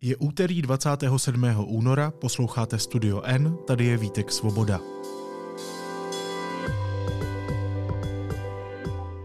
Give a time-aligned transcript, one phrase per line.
[0.00, 1.44] Je úterý 27.
[1.66, 4.80] února, posloucháte Studio N, tady je Vítek Svoboda.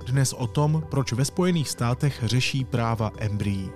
[0.06, 3.70] Dnes o tom, proč ve Spojených státech řeší práva embryí.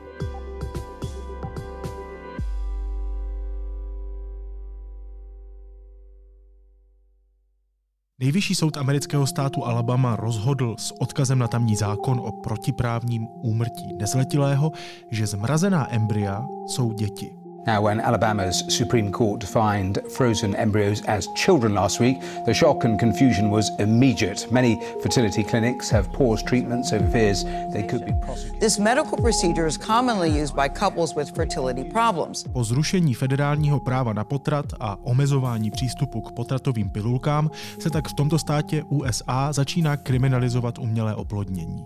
[8.26, 14.71] Nejvyšší soud amerického státu Alabama rozhodl s odkazem na tamní zákon o protiprávním úmrtí nezletilého,
[15.12, 17.45] že zmrazená embrya jsou děti.
[17.68, 23.00] Now, when Alabama's Supreme Court defined frozen embryos as children last week, the shock and
[23.00, 24.51] confusion was immediate.
[24.51, 27.43] Many fertility clinics have paused treatments over fears
[27.74, 28.61] they could be prosecuted.
[28.61, 32.44] This medical procedure is commonly used by couples with fertility problems.
[32.53, 38.13] Po zrušení federálního práva na potrat a omezování přístupu k potratovým pilulkám se tak v
[38.13, 41.86] tomto státě USA začíná kriminalizovat umělé oplodnění.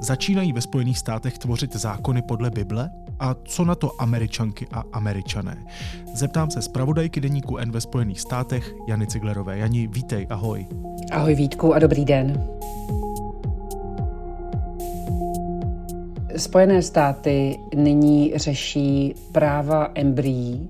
[0.00, 2.90] Začínají ve Spojených státech tvořit zákony podle Bible?
[3.20, 5.56] A co na to američanky a američané?
[6.14, 9.58] Zeptám se zpravodajky deníku N ve Spojených státech Jany Ciglerové.
[9.58, 10.66] Jani, vítej, ahoj.
[11.10, 12.48] Ahoj Vítku a dobrý den.
[16.36, 20.68] Spojené státy nyní řeší práva embryí,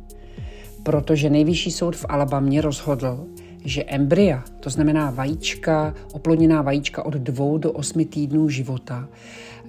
[0.82, 3.26] protože nejvyšší soud v Alabamě rozhodl,
[3.64, 9.08] že embrya, to znamená vajíčka, oplodněná vajíčka od dvou do osmi týdnů života,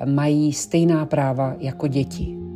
[0.05, 2.48] mají stejná práva jako děti.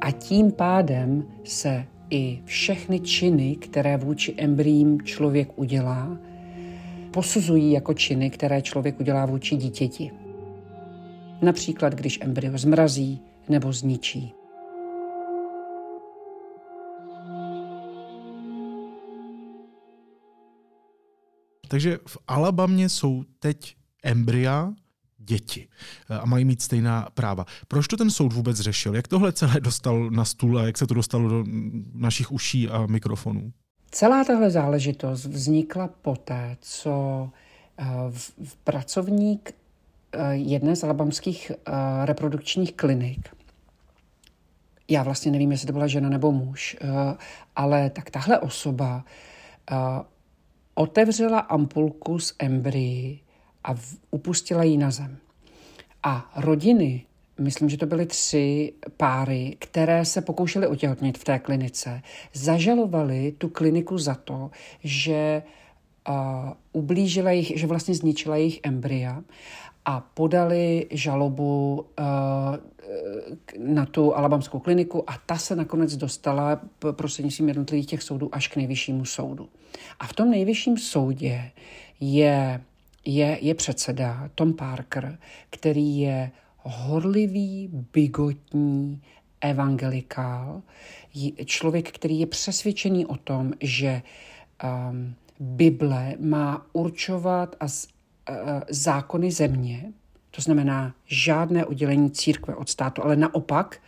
[0.00, 6.18] A tím pádem se i všechny činy, které vůči embryím člověk udělá,
[7.10, 10.10] posuzují jako činy, které člověk udělá vůči dítěti.
[11.42, 14.32] Například, když embryo zmrazí nebo zničí.
[21.68, 24.72] Takže v Alabamě jsou teď embrya
[25.28, 25.68] děti
[26.20, 27.44] a mají mít stejná práva.
[27.68, 28.94] Proč to ten soud vůbec řešil?
[28.94, 31.44] Jak tohle celé dostal na stůl a jak se to dostalo do
[31.94, 33.52] našich uší a mikrofonů?
[33.90, 37.28] Celá tahle záležitost vznikla poté, co
[38.40, 39.52] v pracovník
[40.30, 41.52] jedné z alabamských
[42.04, 43.28] reprodukčních klinik,
[44.90, 46.76] já vlastně nevím, jestli to byla žena nebo muž,
[47.56, 49.04] ale tak tahle osoba
[50.74, 53.20] otevřela ampulku s embryí
[53.64, 53.74] a
[54.10, 55.16] upustila ji na zem.
[56.02, 57.04] A rodiny,
[57.40, 62.02] myslím, že to byly tři páry, které se pokoušely otěhotnit v té klinice,
[62.32, 64.50] zažalovali tu kliniku za to,
[64.84, 65.42] že
[66.08, 66.14] uh,
[66.72, 69.22] ublížila jich, že vlastně zničila jejich embrya
[69.84, 71.86] a podali žalobu
[73.58, 76.60] na tu alabamskou kliniku a ta se nakonec dostala
[76.92, 79.48] prostřednictvím jednotlivých těch soudů až k nejvyššímu soudu.
[80.00, 81.50] A v tom nejvyšším soudě
[82.00, 82.60] je
[83.04, 85.18] je, je předseda Tom Parker,
[85.50, 89.02] který je horlivý, bigotní
[89.40, 90.62] evangelikál,
[91.44, 94.02] člověk, který je přesvědčený o tom, že
[94.90, 97.88] um, Bible má určovat a z,
[98.30, 98.36] uh,
[98.68, 99.92] zákony země,
[100.30, 103.80] to znamená žádné oddělení církve od státu, ale naopak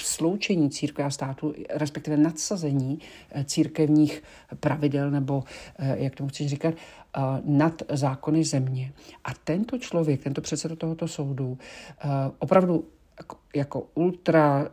[0.00, 2.98] sloučení církve a státu, respektive nadsazení
[3.30, 4.22] eh, církevních
[4.60, 5.44] pravidel, nebo
[5.78, 8.92] eh, jak tomu chceš říkat, eh, nad zákony země.
[9.24, 11.58] A tento člověk, tento předseda tohoto soudu,
[12.38, 12.84] opravdu
[13.56, 14.68] jako, ultra,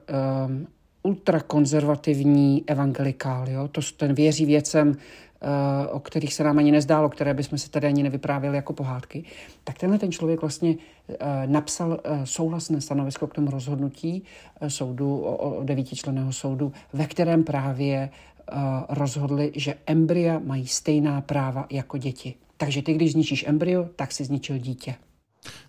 [1.03, 3.67] ultrakonzervativní evangelikál, jo?
[3.67, 4.97] To, ten věří věcem,
[5.91, 9.23] o kterých se nám ani nezdálo, které bychom se tady ani nevyprávěli jako pohádky,
[9.63, 10.75] tak tenhle ten člověk vlastně
[11.09, 11.15] eh,
[11.45, 14.23] napsal eh, souhlasné stanovisko k tomu rozhodnutí
[14.67, 18.09] soudu, o devítičleného soudu, ve kterém právě
[18.89, 22.33] rozhodli, že embrya mají stejná práva jako děti.
[22.57, 24.95] Takže ty, když zničíš embryo, tak si zničil dítě.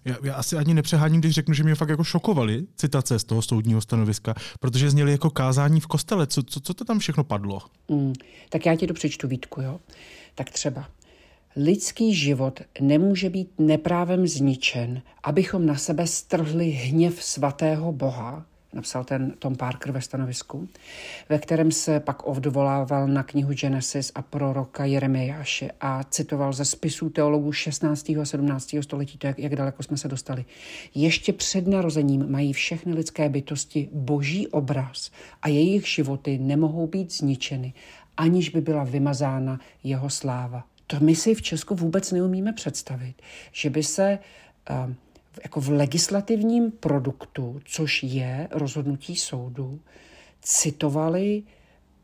[0.06, 3.42] Já, já asi ani nepřeháním, když řeknu, že mě fakt jako šokovali citace z toho
[3.42, 6.26] soudního stanoviska, protože zněly jako kázání v kostele.
[6.26, 7.58] Co, co, co to tam všechno padlo?
[7.88, 8.12] Mm,
[8.48, 9.80] tak já ti to přečtu, Vítku, jo?
[10.34, 10.88] Tak třeba.
[11.56, 18.46] Lidský život nemůže být neprávem zničen, abychom na sebe strhli hněv svatého Boha,
[18.76, 20.68] napsal ten Tom Parker ve stanovisku,
[21.28, 27.10] ve kterém se pak odvolával na knihu Genesis a proroka Jeremiáše a citoval ze spisů
[27.10, 28.08] teologů 16.
[28.08, 28.76] a 17.
[28.80, 30.44] století, to jak, jak daleko jsme se dostali.
[30.94, 35.10] Ještě před narozením mají všechny lidské bytosti boží obraz
[35.42, 37.72] a jejich životy nemohou být zničeny,
[38.16, 40.64] aniž by byla vymazána jeho sláva.
[40.86, 43.14] To my si v Česku vůbec neumíme představit,
[43.52, 44.18] že by se
[44.70, 44.94] uh,
[45.42, 49.80] jako v legislativním produktu, což je rozhodnutí soudu,
[50.42, 51.42] citovali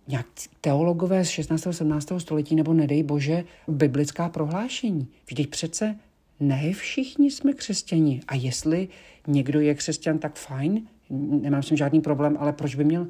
[0.09, 0.27] nějak
[0.61, 1.67] teologové z 16.
[1.67, 2.13] a 17.
[2.19, 5.09] století nebo nedej bože biblická prohlášení.
[5.27, 5.99] Vždyť přece
[6.41, 8.21] ne všichni jsme křesťani.
[8.29, 8.89] A jestli
[9.27, 13.07] někdo je křesťan, tak fajn, nemám s tím žádný problém, ale proč by měl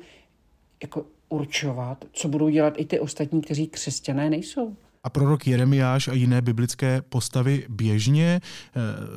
[0.82, 4.76] jako určovat, co budou dělat i ty ostatní, kteří křesťané nejsou.
[5.04, 8.40] A prorok Jeremiáš a jiné biblické postavy běžně e,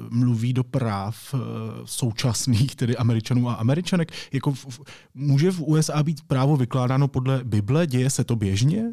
[0.10, 1.38] mluví do práv e,
[1.86, 4.12] současných, tedy Američanů a Američanek.
[4.34, 4.82] Jako v,
[5.14, 7.88] může v USA být právo vykládáno podle Bible?
[7.88, 8.84] Děje se to běžně?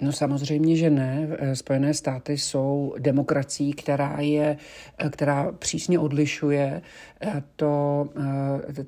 [0.00, 1.28] No samozřejmě, že ne.
[1.38, 4.56] Eh, Spojené státy jsou demokracií, která, je,
[4.98, 6.82] eh, která přísně odlišuje
[7.20, 8.08] eh, to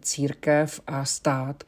[0.01, 1.65] církev a stát.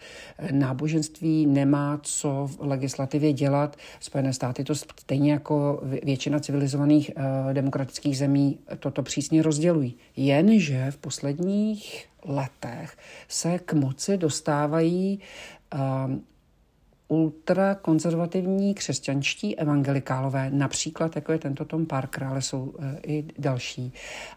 [0.50, 3.76] Náboženství nemá co v legislativě dělat.
[4.00, 7.10] Spojené státy to stejně jako většina civilizovaných
[7.52, 9.96] demokratických zemí toto přísně rozdělují.
[10.16, 12.96] Jenže v posledních letech
[13.28, 15.20] se k moci dostávají
[17.08, 23.92] ultrakonzervativní křesťanští evangelikálové, například jako je tento Tom Parker, ale jsou e, i další.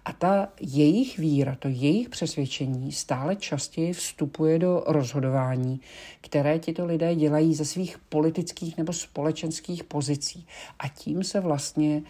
[0.06, 5.81] A ta jejich víra, to jejich přesvědčení stále častěji vstupuje do rozhodování,
[6.22, 10.48] které tito lidé dělají ze svých politických nebo společenských pozicí.
[10.80, 12.02] A tím se vlastně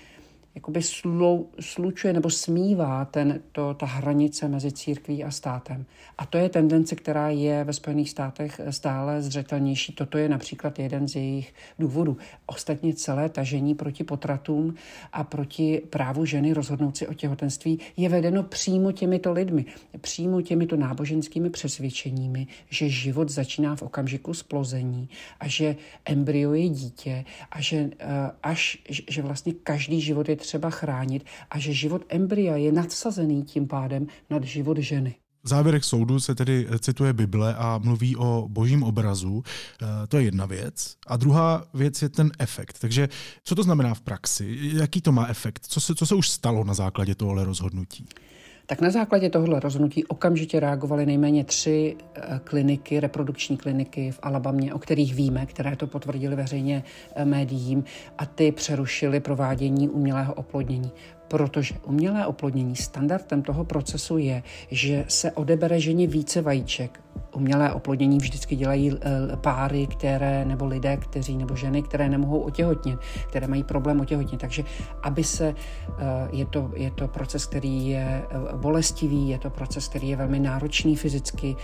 [0.58, 5.86] jakoby slou, slučuje nebo smívá ten, to, ta hranice mezi církví a státem.
[6.18, 9.94] A to je tendence, která je ve Spojených státech stále zřetelnější.
[9.94, 12.18] Toto je například jeden z jejich důvodů.
[12.46, 14.76] Ostatně celé tažení proti potratům
[15.14, 19.66] a proti právu ženy rozhodnout si o těhotenství je vedeno přímo těmito lidmi,
[20.02, 25.10] přímo těmito náboženskými přesvědčeními, že život začíná v okamžiku splození
[25.40, 25.76] a že
[26.06, 31.60] embryo je dítě a že eh, až, že vlastně každý život je třeba chránit a
[31.60, 35.16] že život embrya je nadsazený tím pádem nad život ženy.
[35.44, 39.44] V závěrech soudu se tedy cituje Bible a mluví o božím obrazu.
[39.44, 40.96] E, to je jedna věc.
[41.08, 42.80] A druhá věc je ten efekt.
[42.80, 43.10] Takže
[43.44, 44.58] co to znamená v praxi?
[44.62, 45.66] Jaký to má efekt?
[45.68, 48.08] Co se, co se už stalo na základě tohohle rozhodnutí?
[48.70, 54.74] Tak na základě tohohle rozhodnutí okamžitě reagovaly nejméně tři eh, kliniky, reprodukční kliniky v Alabamě,
[54.74, 56.84] o kterých víme, které to potvrdili veřejně
[57.16, 57.84] eh, médiím
[58.18, 60.92] a ty přerušily provádění umělého oplodnění
[61.28, 67.00] protože umělé oplodnění standardem toho procesu je, že se odebere ženě více vajíček.
[67.36, 73.00] Umělé oplodnění vždycky dělají eh, páry, které, nebo lidé, kteří, nebo ženy, které nemohou otěhotnit,
[73.28, 74.42] které mají problém otěhotnit.
[74.42, 74.64] Takže
[75.04, 79.88] aby se, eh, je to, je to proces, který je eh, bolestivý, je to proces,
[79.88, 81.56] který je velmi náročný fyzicky.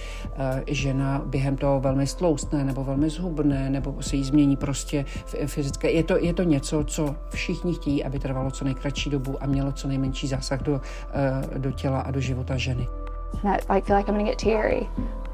[0.68, 5.06] Žena během toho velmi stloustne, nebo velmi zhubne, nebo se jí změní prostě
[5.46, 5.92] fyzické.
[5.92, 9.72] Je to, je to něco, co všichni chtějí, aby trvalo co nejkratší dobu a mělo
[9.72, 12.88] co nejmenší zásah do, uh, do těla a do života ženy.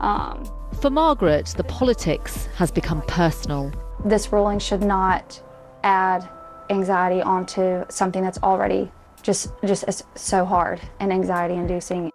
[0.01, 0.43] Um,
[0.81, 3.71] For Margaret, the politics has become personal.
[4.09, 5.43] This ruling should not
[5.83, 6.29] add
[6.69, 8.87] anxiety onto something that's already
[9.23, 12.11] just just so hard and anxiety inducing.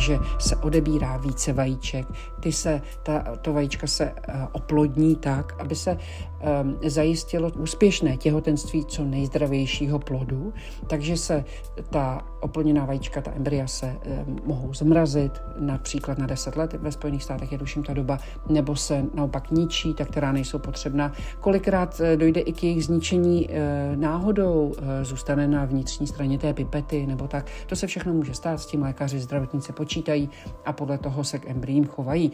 [0.00, 2.06] Takže se odebírá více vajíček.
[2.40, 8.84] Ty se, ta, to vajíčka se uh, oplodní tak, aby se um, zajistilo úspěšné těhotenství
[8.84, 10.52] co nejzdravějšího plodu,
[10.86, 11.44] takže se
[11.90, 13.86] ta oplodněná vajíčka, ta embrya se
[14.26, 18.76] um, mohou zmrazit, například na 10 let ve Spojených státech je tuším ta doba, nebo
[18.76, 21.12] se naopak ničí, ta, která nejsou potřebná.
[21.40, 23.54] Kolikrát uh, dojde i k jejich zničení uh,
[23.96, 27.46] náhodou, zůstane na vnitřní straně té pipety, nebo tak.
[27.66, 30.30] To se všechno může stát, s tím lékaři, zdravotníci počítají
[30.64, 32.32] a podle toho se k embryím chovají.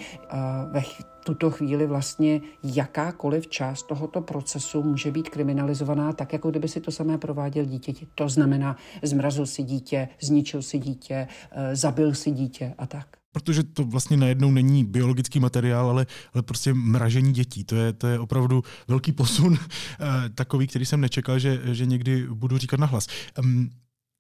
[0.73, 0.81] Ve
[1.27, 6.91] tuto chvíli vlastně jakákoliv část tohoto procesu může být kriminalizovaná tak, jako kdyby si to
[6.91, 8.07] samé prováděl dítěti.
[8.15, 13.63] To znamená, zmrazil si dítě, zničil si dítě, e, zabil si dítě a tak protože
[13.63, 17.65] to vlastně najednou není biologický materiál, ale, ale prostě mražení dětí.
[17.65, 19.59] To je, to je opravdu velký posun,
[20.01, 23.07] eh, takový, který jsem nečekal, že, že někdy budu říkat nahlas.
[23.39, 23.71] Um,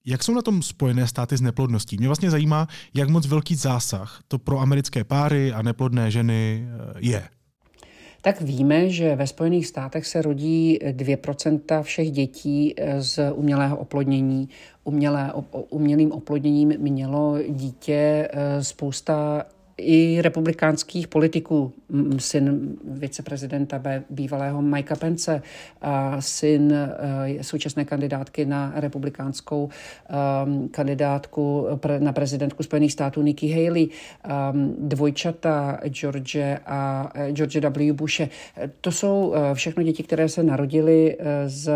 [0.06, 1.96] jak jsou na tom Spojené státy s neplodností?
[1.98, 6.94] Mě vlastně zajímá, jak moc velký zásah to pro americké páry a neplodné ženy eh,
[6.98, 7.28] je.
[8.22, 14.48] Tak víme, že ve Spojených státech se rodí 2% všech dětí eh, z umělého oplodnění.
[14.84, 15.32] Umělé,
[15.70, 19.44] umělým oplodněním mělo dítě eh, spousta
[19.78, 21.72] i republikánských politiků,
[22.18, 25.42] syn viceprezidenta bývalého Mikea Pence,
[25.82, 29.68] a syn e, současné kandidátky na republikánskou
[30.44, 31.66] um, kandidátku
[31.98, 37.92] na prezidentku Spojených států Nikki Haley, um, dvojčata George a e, George W.
[37.92, 38.28] Bushe.
[38.80, 41.16] To jsou e, všechno děti, které se narodily
[41.46, 41.70] z,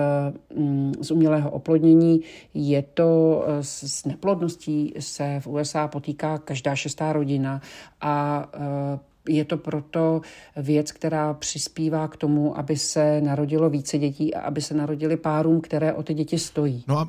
[0.57, 2.21] mm, z umělého oplodnění.
[2.54, 7.61] Je to s neplodností se v USA potýká každá šestá rodina
[8.00, 10.21] a eh, je to proto
[10.57, 15.61] věc, která přispívá k tomu, aby se narodilo více dětí a aby se narodili párům,
[15.61, 16.85] které o ty děti stojí.
[16.88, 17.09] No a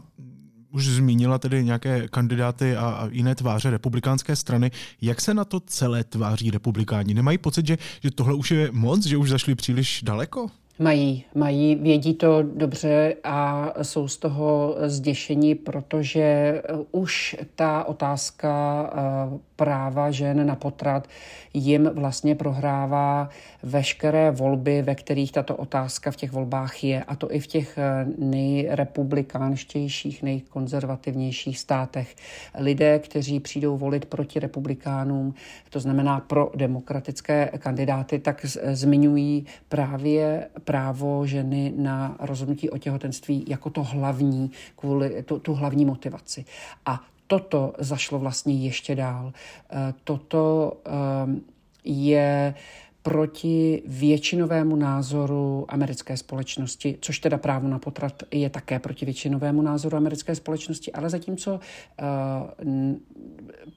[0.71, 4.71] už zmínila tedy nějaké kandidáty a jiné tváře republikánské strany.
[5.01, 7.13] Jak se na to celé tváří republikáni?
[7.13, 10.47] Nemají pocit, že, že tohle už je moc, že už zašli příliš daleko?
[10.81, 16.61] Mají, mají, vědí to dobře a jsou z toho zděšení, protože
[16.91, 18.97] už ta otázka eh,
[19.55, 21.07] práva žen na potrat
[21.53, 23.29] jim vlastně prohrává
[23.63, 27.03] veškeré volby, ve kterých tato otázka v těch volbách je.
[27.03, 32.15] A to i v těch eh, nejrepublikánštějších, nejkonzervativnějších státech.
[32.57, 35.33] Lidé, kteří přijdou volit proti republikánům,
[35.69, 43.69] to znamená pro demokratické kandidáty, tak zmiňují právě právo ženy na rozhodnutí o těhotenství jako
[43.69, 46.45] to hlavní, kvůli tu, tu hlavní motivaci.
[46.85, 49.33] A toto zašlo vlastně ještě dál.
[49.69, 51.41] Eh, toto ehm,
[51.83, 52.55] je
[53.03, 59.97] proti většinovému názoru americké společnosti, což teda právo na potrat je také proti většinovému názoru
[59.97, 62.07] americké společnosti, ale zatímco uh,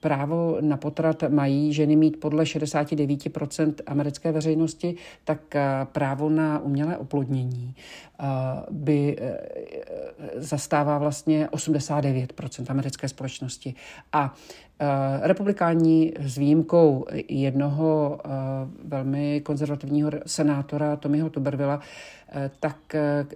[0.00, 6.96] právo na potrat mají ženy mít podle 69% americké veřejnosti, tak uh, právo na umělé
[6.96, 7.74] oplodnění
[8.20, 8.26] uh,
[8.70, 9.16] by
[10.36, 13.74] zastává vlastně 89% americké společnosti.
[14.12, 14.34] A
[15.22, 18.28] republikáni s výjimkou jednoho eh,
[18.84, 21.80] velmi konzervativního senátora Tommyho Tubervilla,
[22.28, 22.76] eh, tak,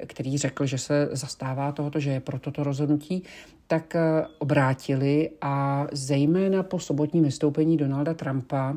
[0.06, 3.22] který řekl, že se zastává tohoto, že je pro toto rozhodnutí,
[3.66, 3.96] tak
[4.38, 8.76] obrátili a zejména po sobotním vystoupení Donalda Trumpa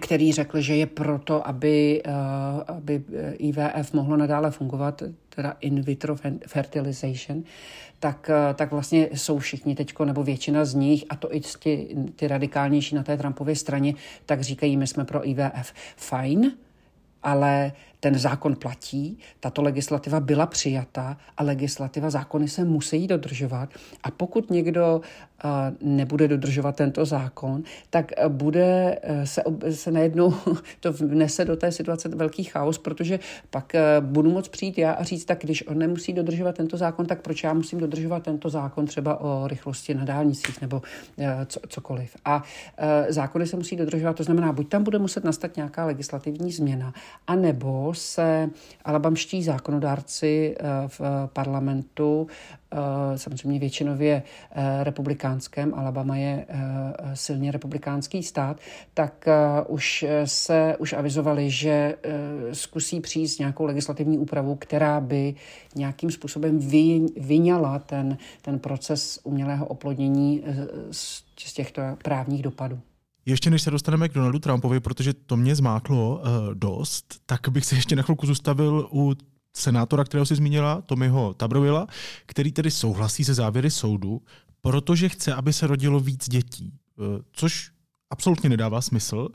[0.00, 2.02] který řekl, že je proto, aby,
[2.66, 3.04] aby
[3.38, 5.02] IVF mohlo nadále fungovat,
[5.36, 6.16] teda in vitro
[6.46, 7.42] fertilization,
[7.98, 11.96] tak, eh, tak vlastně jsou všichni teďko, nebo většina z nich, a to i ty,
[12.16, 13.94] ty radikálnější na té Trumpově straně,
[14.26, 15.72] tak říkají, my jsme pro IVF.
[15.96, 16.52] Fajn,
[17.22, 23.68] ale ten zákon platí, tato legislativa byla přijata a legislativa, zákony se musí dodržovat.
[24.02, 25.00] A pokud někdo
[25.44, 25.48] eh,
[25.80, 30.34] nebude dodržovat tento zákon, tak eh, bude eh, se, se najednou
[30.80, 33.18] to vnese do té situace velký chaos, protože
[33.50, 37.22] pak budu moct přijít já a říct, tak když on nemusí dodržovat tento zákon, tak
[37.22, 40.82] proč já musím dodržovat tento zákon třeba o rychlosti na dálnicích nebo
[41.46, 42.16] co, cokoliv.
[42.24, 42.42] A
[43.08, 46.94] zákony se musí dodržovat, to znamená, buď tam bude muset nastat nějaká legislativní změna,
[47.26, 48.50] anebo se
[48.84, 51.00] alabamští zákonodárci eh, v
[51.32, 52.26] parlamentu,
[52.72, 56.46] eh, samozřejmě většinově eh, republikánském, Alabama je
[57.14, 58.56] silně republikánský stát,
[58.94, 59.28] tak
[59.68, 61.96] už se už avizovali, že
[62.52, 65.34] zkusí přijít s nějakou legislativní úpravou, která by
[65.74, 66.58] nějakým způsobem
[67.16, 70.42] vyňala ten, ten proces umělého oplodnění
[70.90, 72.80] z těchto právních dopadů.
[73.26, 77.64] Ještě než se dostaneme k Donaldu Trumpovi, protože to mě zmátlo uh, dost, tak bych
[77.64, 79.14] se ještě na chvilku zustavil u
[79.56, 81.86] senátora, kterého si zmínila, Tomiho Tabrovila,
[82.26, 84.22] který tedy souhlasí se závěry soudu,
[84.60, 86.72] protože chce, aby se rodilo víc dětí.
[86.96, 87.70] Uh, což
[88.10, 89.28] absolutně nedává smysl.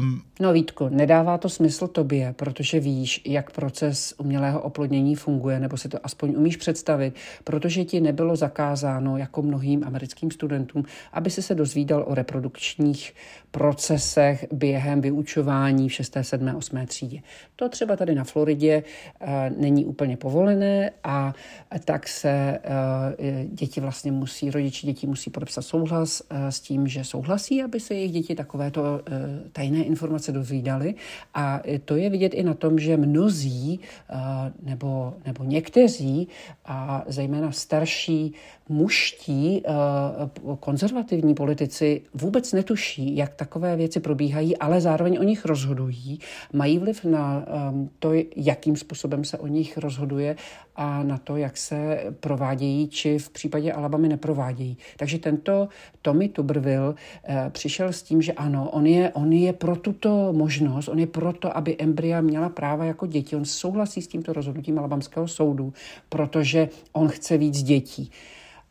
[0.00, 5.76] Um, no Vítku, nedává to smysl tobě, protože víš, jak proces umělého oplodnění funguje, nebo
[5.76, 11.42] si to aspoň umíš představit, protože ti nebylo zakázáno, jako mnohým americkým studentům, aby si
[11.42, 13.14] se dozvídal o reprodukčních
[13.52, 16.86] procesech během vyučování v 6., 7., 8.
[16.86, 17.20] třídě.
[17.56, 18.82] To třeba tady na Floridě
[19.20, 19.28] uh,
[19.58, 21.34] není úplně povolené a
[21.84, 27.04] tak se uh, děti vlastně musí, rodiči dětí musí podepsat souhlas uh, s tím, že
[27.04, 30.94] souhlasí, aby se jejich děti takovéto eh, tajné informace dozvídali.
[31.34, 34.14] A to je vidět i na tom, že mnozí eh,
[34.62, 36.28] nebo, nebo někteří,
[36.64, 38.34] a zejména starší
[38.68, 39.70] muští eh,
[40.60, 46.20] konzervativní politici vůbec netuší, jak takové věci probíhají, ale zároveň o nich rozhodují,
[46.52, 47.44] mají vliv na
[47.98, 50.36] to, jakým způsobem se o nich rozhoduje
[50.76, 54.76] a na to, jak se provádějí, či v případě Alabamy neprovádějí.
[54.96, 55.68] Takže tento
[56.02, 56.94] Tommy Tuberville
[57.50, 61.06] přišel přišel s tím, že ano, on je, on je pro tuto možnost, on je
[61.06, 63.36] pro to, aby embrya měla práva jako děti.
[63.36, 65.72] On souhlasí s tímto rozhodnutím Alabamského soudu,
[66.08, 68.10] protože on chce víc dětí.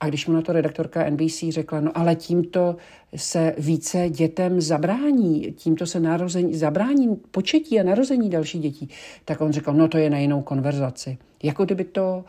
[0.01, 2.75] A když mu na to redaktorka NBC řekla, no ale tímto
[3.15, 8.89] se více dětem zabrání, tímto se narození, zabrání početí a narození dalších dětí,
[9.25, 11.17] tak on řekl, no to je na jinou konverzaci.
[11.43, 12.25] Jako kdyby to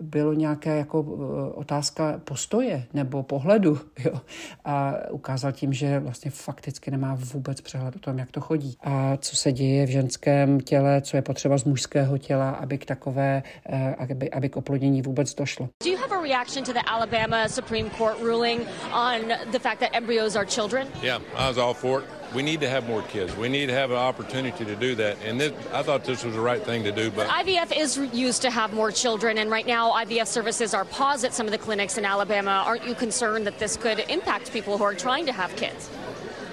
[0.00, 4.20] bylo nějaké jako e, otázka postoje nebo pohledu jo?
[4.64, 9.16] a ukázal tím, že vlastně fakticky nemá vůbec přehled o tom, jak to chodí a
[9.16, 13.42] co se děje v ženském těle, co je potřeba z mužského těla, aby k takové,
[13.68, 15.68] e, aby, aby k oplodnění vůbec došlo.
[15.84, 19.20] Do you have a reaction to the Alabama Supreme Court ruling on
[19.52, 20.88] the fact that embryos are children?
[21.02, 22.25] Yeah, I was all for it.
[22.36, 23.34] We need to have more kids.
[23.34, 25.16] We need to have an opportunity to do that.
[25.24, 27.10] And this, I thought this was the right thing to do.
[27.10, 31.24] But IVF is used to have more children, and right now IVF services are paused
[31.24, 32.62] at some of the clinics in Alabama.
[32.66, 35.88] Aren't you concerned that this could impact people who are trying to have kids?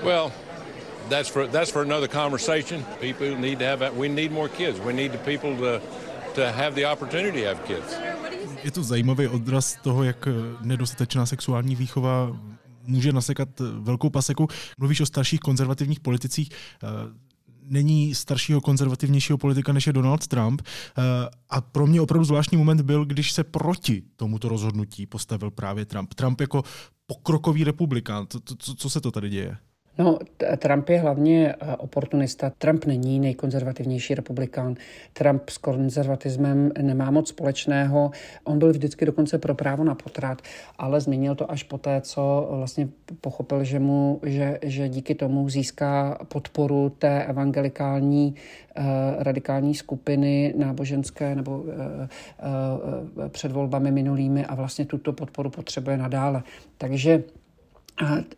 [0.02, 0.32] Well,
[1.10, 2.86] that's for that's for another conversation.
[3.02, 3.98] People need to have.
[3.98, 4.80] We need more kids.
[4.80, 5.82] We need the people to
[6.36, 7.98] to have the opportunity to have kids.
[8.64, 10.28] Je to zajímavý odraz toho, jak
[10.62, 12.32] nedostatečná sexuální výchova
[12.84, 13.50] může nasekat
[13.80, 14.48] velkou paseku.
[14.80, 16.50] Mluvíš o starších konzervativních politicích.
[17.66, 20.62] Není staršího konzervativnějšího politika, než je Donald Trump.
[21.50, 26.14] A pro mě opravdu zvláštní moment byl, když se proti tomuto rozhodnutí postavil právě Trump.
[26.14, 26.64] Trump jako
[27.06, 28.28] pokrokový republikán.
[28.30, 29.58] Co, co, co se to tady děje?
[29.98, 30.20] No,
[30.58, 32.50] Trump je hlavně eh, oportunista.
[32.58, 34.76] Trump není nejkonzervativnější republikán.
[35.14, 38.12] Trump s konzervatismem nemá moc společného.
[38.44, 40.42] On byl vždycky dokonce pro právo na potrat,
[40.78, 42.88] ale změnil to až poté, co vlastně
[43.22, 48.36] pochopil, že, mu, že, že díky tomu získá podporu té evangelikální
[48.78, 48.84] uh,
[49.18, 56.44] radikální skupiny náboženské nebo uh, uh, před volbami minulými a vlastně tuto podporu potřebuje nadále.
[56.78, 57.24] Takže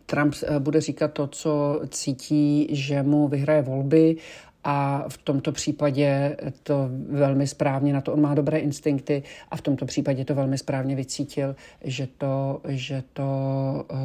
[0.06, 4.16] Trump eh, bude říkat to, co cítí, že mu vyhraje volby
[4.68, 9.60] a v tomto případě to velmi správně, na to on má dobré instinkty a v
[9.60, 13.24] tomto případě to velmi správně vycítil, že, to, že, to,
[13.92, 13.98] uh,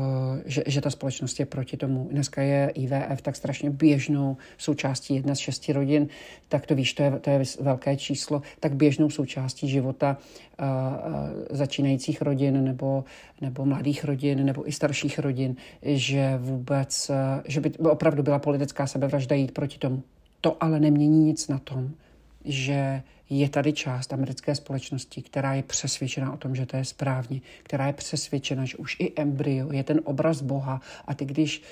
[0.46, 2.08] že, že ta společnost je proti tomu.
[2.12, 6.08] Dneska je IVF tak strašně běžnou součástí jedna z šesti rodin,
[6.50, 10.18] tak to víš, to je, to je velké číslo, tak běžnou součástí života
[10.60, 13.04] uh, uh, začínajících rodin nebo,
[13.42, 17.12] nebo mladých rodin nebo i starších rodin, že vůbec,
[17.46, 20.04] že by opravdu byla politická sebevražda jít proti tomu.
[20.42, 21.92] To ale nemění nic na tom,
[22.46, 27.42] že je tady část americké společnosti, která je přesvědčena o tom, že to je správně,
[27.64, 31.64] která je přesvědčena, že už i embryo je ten obraz Boha a ty, když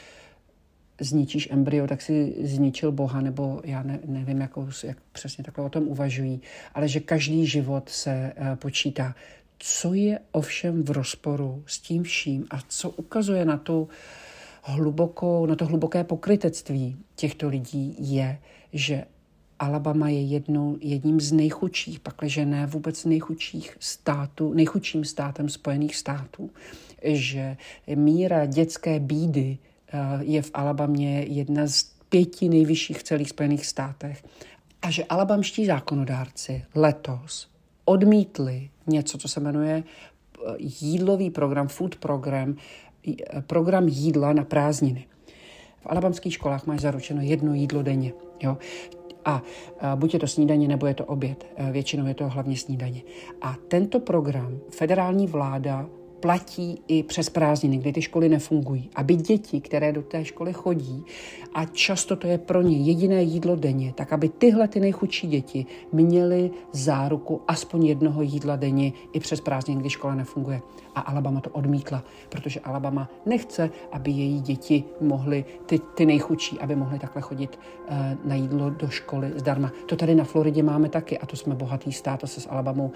[1.02, 4.52] zničíš embryo, tak si zničil Boha, nebo já ne, nevím, jak,
[4.84, 6.42] jak přesně takhle o tom uvažují,
[6.74, 9.16] ale že každý život se uh, počítá.
[9.60, 13.88] Co je ovšem v rozporu s tím vším a co ukazuje na tu
[14.64, 18.40] hlubokou, na to hluboké pokrytectví těchto lidí je,
[18.74, 19.06] že
[19.60, 26.50] Alabama je jednou, jedním z nejchudších, pakliže ne vůbec nejchudších států, nejchudším státem Spojených států,
[27.04, 27.58] že
[27.96, 34.24] míra dětské bídy eh, je v Alabamě jedna z pěti nejvyšších v celých Spojených státech
[34.82, 37.50] a že alabamští zákonodárci letos
[37.86, 42.56] odmítli něco, co se jmenuje eh, jídlový program, food program,
[43.08, 45.08] eh, program jídla na prázdniny.
[45.82, 48.14] V alabamských školách máš zaručeno jedno jídlo denně.
[48.42, 48.58] Jo?
[49.26, 49.42] A,
[49.96, 51.46] buď je to snídaně, nebo je to oběd.
[51.56, 53.02] E, většinou je to hlavně snídaně.
[53.42, 59.62] A tento program federální vláda platí i přes prázdniny, kdy ty školy nefungují, aby děti,
[59.62, 61.06] které do té školy chodí
[61.54, 65.66] a často to je pro ně jediné jídlo denně, tak aby tyhle ty nejchudší děti
[65.92, 70.62] měly záruku aspoň jednoho jídla denně i přes prázdniny, kdy škola nefunguje.
[70.96, 76.76] A Alabama to odmítla, protože Alabama nechce, aby její děti mohly, ty, ty nejchudší, aby
[76.76, 79.72] mohly takhle chodit uh, na jídlo do školy zdarma.
[79.86, 82.86] To tady na Floridě máme taky a to jsme bohatý stát a se s Alabamou,
[82.86, 82.92] uh,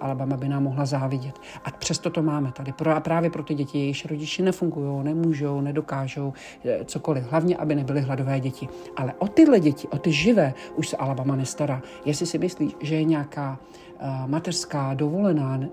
[0.00, 1.38] Alabama by nám mohla závidět.
[1.64, 6.32] A přesto to máme tady pro, právě pro ty děti, jejichž rodiče nefungují, nemůžou, nedokážou,
[6.64, 7.24] eh, cokoliv.
[7.30, 8.68] Hlavně, aby nebyly hladové děti.
[8.96, 11.82] Ale o tyhle děti, o ty živé, už se Alabama nestará.
[12.04, 13.58] Jestli si myslíš, že je nějaká
[14.26, 15.64] mateřská dovolená, uh,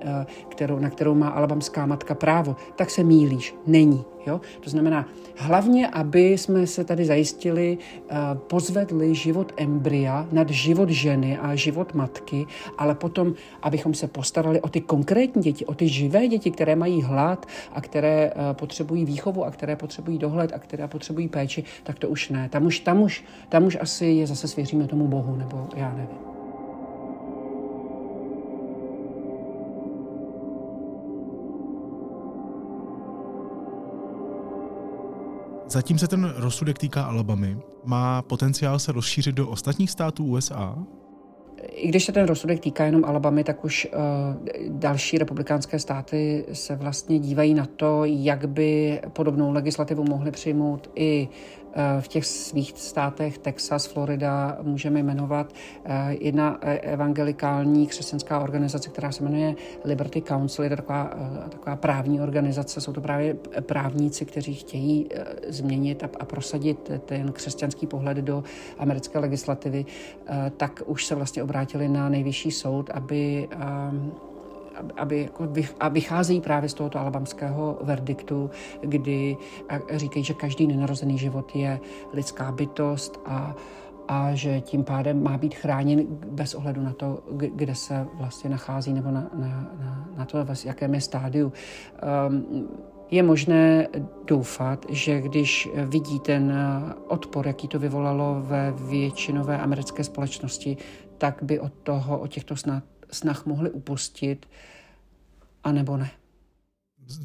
[0.50, 3.56] kterou, na kterou má alabamská matka právo, tak se mílíš.
[3.68, 4.06] Není.
[4.28, 4.42] Jo?
[4.60, 5.06] To znamená,
[5.38, 11.94] hlavně, aby jsme se tady zajistili, uh, pozvedli život embrya nad život ženy a život
[11.94, 12.46] matky,
[12.78, 17.02] ale potom, abychom se postarali o ty konkrétní děti, o ty živé děti, které mají
[17.02, 22.10] hlad a které potřebují výchovu a které potřebují dohled a které potřebují péči, tak to
[22.10, 22.50] už ne.
[22.50, 26.39] Tam už, tam už, tam už asi je zase svěříme tomu Bohu, nebo já nevím.
[35.70, 37.58] Zatím se ten rozsudek týká Alabamy.
[37.84, 40.76] Má potenciál se rozšířit do ostatních států USA?
[41.72, 44.00] I když se ten rozsudek týká jenom Alabamy, tak už uh,
[44.70, 51.28] další republikánské státy se vlastně dívají na to, jak by podobnou legislativu mohly přijmout i
[52.00, 55.54] v těch svých státech Texas, Florida můžeme jmenovat
[55.86, 59.56] eh, jedna eh, evangelikální křesťanská organizace, která se jmenuje
[59.86, 61.12] Liberty Council, je to taková,
[61.46, 65.10] eh, taková právní organizace, jsou to právě právníci, kteří chtějí
[65.48, 68.44] změnit a, a prosadit ten křesťanský pohled do
[68.78, 69.86] americké legislativy,
[70.58, 73.48] tak už se vlastně obrátili na nejvyšší soud, aby
[74.98, 75.48] aby jako
[75.80, 78.50] a vycházejí právě z tohoto alabamského verdiktu,
[78.82, 79.38] kdy
[79.96, 81.80] říkají, že každý nenarozený život je
[82.14, 83.56] lidská bytost a
[84.12, 88.94] a že tím pádem má být chráněn bez ohledu na to, kde se vlastně nachází
[88.94, 89.48] nebo na, na,
[89.80, 91.54] na, na to, v jakém je stádiu.
[92.28, 92.68] Um,
[93.12, 93.88] je možné
[94.26, 96.54] doufat, že když vidí ten
[97.08, 100.78] odpor, jaký to vyvolalo ve většinové americké společnosti,
[101.18, 104.46] tak by od toho, od těchto snah, snah mohli upustit,
[105.64, 106.12] anebo ne.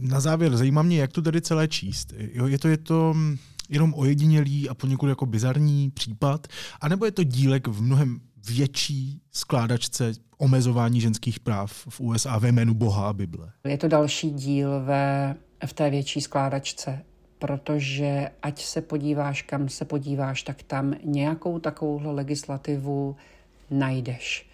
[0.01, 2.12] Na závěr zajímá mě, jak to tady celé číst.
[2.16, 3.14] Jo, je to, je to
[3.68, 6.47] jenom ojedinělý a poněkud jako bizarní případ,
[6.81, 12.75] anebo je to dílek v mnohem větší skládačce omezování ženských práv v USA ve jménu
[12.75, 13.53] Boha a Bible?
[13.64, 15.35] Je to další díl ve,
[15.66, 17.05] v té větší skládačce,
[17.38, 23.16] protože ať se podíváš, kam se podíváš, tak tam nějakou takovouhle legislativu
[23.70, 24.47] najdeš.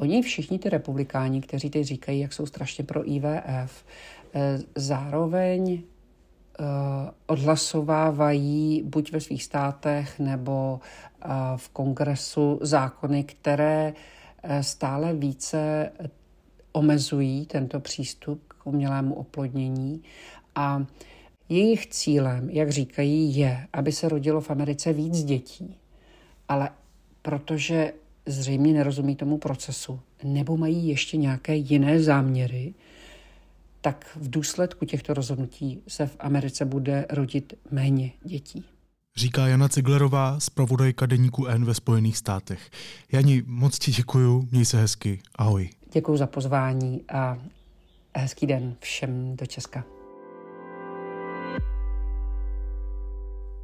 [0.00, 3.84] Oni všichni ty republikáni, kteří teď říkají, jak jsou strašně pro IVF,
[4.34, 5.82] eh, zároveň
[6.60, 10.80] Eh, odhlasovávají buď ve svých státech nebo
[11.22, 13.92] eh, v kongresu zákony, které
[14.60, 15.92] stále více
[16.72, 20.02] omezují tento přístup k umělému oplodnění
[20.54, 20.84] a
[21.48, 25.76] jejich cílem, jak říkají, je, aby se rodilo v Americe víc dětí.
[26.48, 26.70] Ale
[27.22, 27.92] protože
[28.26, 32.74] zřejmě nerozumí tomu procesu, nebo mají ještě nějaké jiné záměry,
[33.80, 38.64] tak v důsledku těchto rozhodnutí se v Americe bude rodit méně dětí.
[39.16, 42.70] Říká Jana Ciglerová, zpravodajka deníku N ve Spojených státech.
[43.12, 45.70] Jani, moc ti děkuju, měj se hezky, ahoj.
[45.92, 47.38] Děkuji za pozvání a
[48.16, 49.84] hezký den všem do Česka.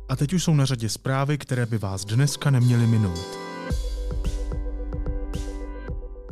[0.08, 3.55] A teď už jsou na řadě zprávy, které by vás dneska neměly minout.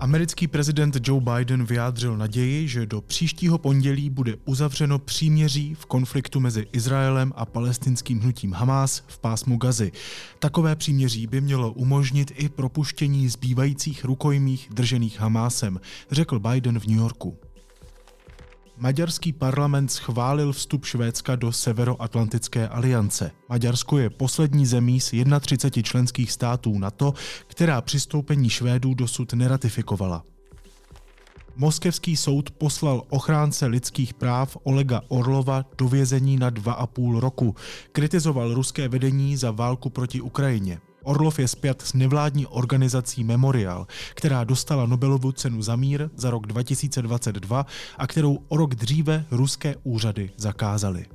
[0.00, 6.40] Americký prezident Joe Biden vyjádřil naději, že do příštího pondělí bude uzavřeno příměří v konfliktu
[6.40, 9.92] mezi Izraelem a palestinským hnutím Hamas v pásmu Gazy.
[10.38, 15.80] Takové příměří by mělo umožnit i propuštění zbývajících rukojmích držených Hamásem,
[16.10, 17.38] řekl Biden v New Yorku.
[18.76, 23.30] Maďarský parlament schválil vstup Švédska do Severoatlantické aliance.
[23.48, 25.10] Maďarsko je poslední zemí z
[25.40, 27.14] 31 členských států NATO,
[27.46, 30.24] která přistoupení Švédů dosud neratifikovala.
[31.56, 37.54] Moskevský soud poslal ochránce lidských práv Olega Orlova do vězení na dva a půl roku.
[37.92, 40.80] Kritizoval ruské vedení za válku proti Ukrajině.
[41.04, 46.46] Orlov je zpět s nevládní organizací Memorial, která dostala Nobelovu cenu za mír za rok
[46.46, 47.66] 2022
[47.98, 51.06] a kterou o rok dříve ruské úřady zakázaly.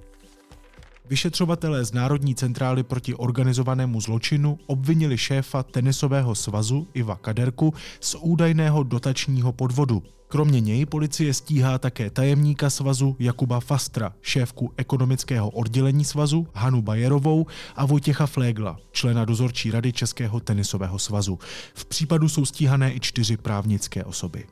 [1.09, 8.83] Vyšetřovatelé z Národní centrály proti organizovanému zločinu obvinili šéfa tenisového svazu Iva Kaderku z údajného
[8.83, 10.03] dotačního podvodu.
[10.27, 17.45] Kromě něj policie stíhá také tajemníka svazu Jakuba Fastra, šéfku ekonomického oddělení svazu Hanu Bajerovou
[17.75, 21.39] a Vojtěcha Flégla, člena dozorčí rady Českého tenisového svazu.
[21.73, 24.45] V případu jsou stíhané i čtyři právnické osoby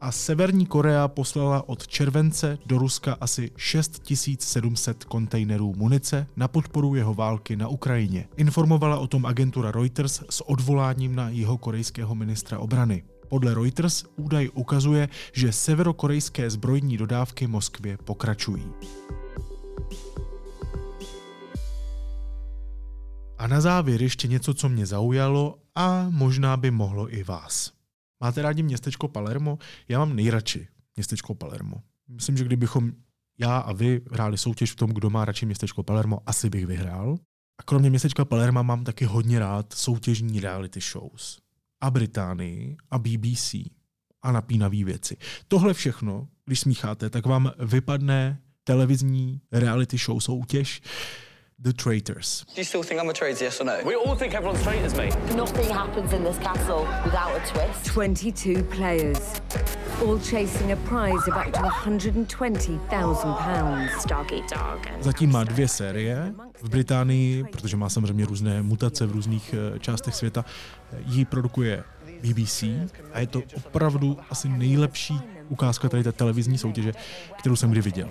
[0.00, 7.14] a Severní Korea poslala od července do Ruska asi 6700 kontejnerů munice na podporu jeho
[7.14, 8.28] války na Ukrajině.
[8.36, 13.04] Informovala o tom agentura Reuters s odvoláním na jeho korejského ministra obrany.
[13.28, 18.64] Podle Reuters údaj ukazuje, že severokorejské zbrojní dodávky Moskvě pokračují.
[23.38, 27.79] A na závěr ještě něco, co mě zaujalo a možná by mohlo i vás.
[28.20, 29.58] Máte rádi městečko Palermo?
[29.88, 31.76] Já mám nejradši městečko Palermo.
[32.08, 32.92] Myslím, že kdybychom
[33.38, 37.18] já a vy hráli soutěž v tom, kdo má radši městečko Palermo, asi bych vyhrál.
[37.58, 41.38] A kromě městečka Palerma mám taky hodně rád soutěžní reality shows.
[41.80, 43.54] A Británii, a BBC,
[44.22, 45.16] a napínavý věci.
[45.48, 50.82] Tohle všechno, když smícháte, tak vám vypadne televizní reality show soutěž,
[51.62, 52.44] the traitors.
[52.54, 53.80] Do you still think I'm a traitor, yes or no?
[53.84, 55.14] We all think everyone's traitors, mate.
[55.36, 57.84] Nothing happens in this castle without a twist.
[57.84, 59.40] 22 players,
[60.02, 64.06] all chasing a prize of up to £120,000.
[64.08, 64.86] Dog eat dog.
[65.00, 66.34] Zatím má dvě série.
[66.62, 70.44] V Británii, protože má samozřejmě různé mutace v různých eh, částech světa,
[71.06, 71.84] ji produkuje
[72.22, 72.62] BBC
[73.12, 75.20] a je to opravdu asi nejlepší
[75.50, 76.92] ukázka tady té televizní soutěže,
[77.38, 78.08] kterou jsem kdy viděl.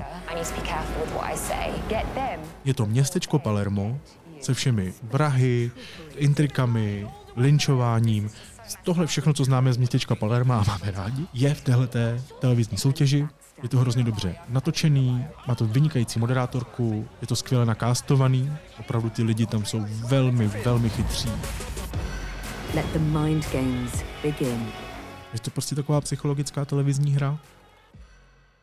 [2.66, 4.00] Je to městečko Palermo
[4.42, 5.72] se všemi vrahy,
[6.16, 8.30] intrikami, linčováním,
[8.84, 13.28] tohle všechno, co známe z městečka Palerma a máme rádi, je v téhleté televizní soutěži.
[13.64, 19.24] Je to hrozně dobře natočený, má to vynikající moderátorku, je to skvěle nakástovaný, opravdu ty
[19.24, 21.30] lidi tam jsou velmi, velmi chytří.
[22.74, 24.89] Let the mind games begin.
[25.34, 27.40] Je to prostě taková psychologická televizní hra.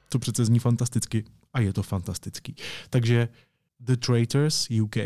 [0.08, 1.24] To přece zní fantasticky
[1.54, 2.56] a je to fantastický.
[2.90, 3.28] Takže
[3.80, 4.96] The Traitors UK,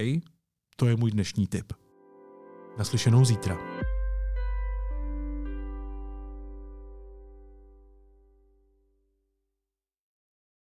[0.77, 1.73] to je můj dnešní tip.
[2.79, 3.80] Naslyšenou zítra.